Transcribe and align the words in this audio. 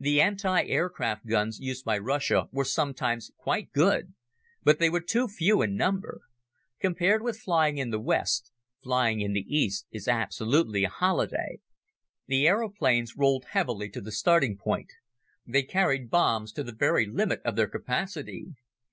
The 0.00 0.20
anti 0.20 0.62
aircraft 0.64 1.24
guns 1.28 1.60
used 1.60 1.84
by 1.84 1.96
Russia 1.96 2.48
were 2.50 2.64
sometimes 2.64 3.30
quite 3.36 3.70
good, 3.70 4.12
but 4.64 4.80
they 4.80 4.90
were 4.90 4.98
too 5.00 5.28
few 5.28 5.62
in 5.62 5.76
number. 5.76 6.22
Compared 6.80 7.22
with 7.22 7.38
flying 7.38 7.78
in 7.78 7.90
the 7.90 8.00
West, 8.00 8.50
flying 8.82 9.20
in 9.20 9.34
the 9.34 9.46
East 9.48 9.86
is 9.92 10.08
absolutely 10.08 10.82
a 10.82 10.88
holiday. 10.88 11.60
The 12.26 12.48
aeroplanes 12.48 13.16
rolled 13.16 13.44
heavily 13.50 13.88
to 13.90 14.00
the 14.00 14.10
starting 14.10 14.58
point. 14.58 14.90
They 15.46 15.62
carried 15.62 16.10
bombs 16.10 16.50
to 16.54 16.64
the 16.64 16.74
very 16.74 17.06
limit 17.06 17.40
of 17.44 17.54
their 17.54 17.68
capacity. 17.68 18.56